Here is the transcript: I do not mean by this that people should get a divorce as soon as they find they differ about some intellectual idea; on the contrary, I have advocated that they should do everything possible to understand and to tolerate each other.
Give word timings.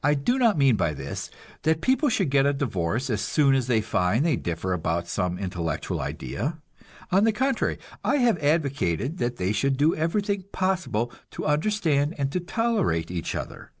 I 0.00 0.14
do 0.14 0.38
not 0.38 0.56
mean 0.56 0.76
by 0.76 0.94
this 0.94 1.28
that 1.62 1.80
people 1.80 2.08
should 2.08 2.30
get 2.30 2.46
a 2.46 2.52
divorce 2.52 3.10
as 3.10 3.20
soon 3.20 3.56
as 3.56 3.66
they 3.66 3.80
find 3.80 4.24
they 4.24 4.36
differ 4.36 4.72
about 4.72 5.08
some 5.08 5.40
intellectual 5.40 6.00
idea; 6.00 6.58
on 7.10 7.24
the 7.24 7.32
contrary, 7.32 7.80
I 8.04 8.18
have 8.18 8.38
advocated 8.38 9.18
that 9.18 9.34
they 9.36 9.50
should 9.50 9.76
do 9.76 9.92
everything 9.92 10.44
possible 10.52 11.10
to 11.32 11.46
understand 11.46 12.14
and 12.16 12.30
to 12.30 12.38
tolerate 12.38 13.10
each 13.10 13.34
other. 13.34 13.72